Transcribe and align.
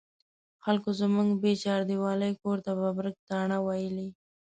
خلکو 0.63 0.89
زموږ 1.01 1.29
بې 1.41 1.53
چاردیوالۍ 1.63 2.33
کور 2.41 2.57
ته 2.65 2.71
ببرک 2.79 3.15
تاڼه 3.29 3.57
ویلې. 3.65 4.07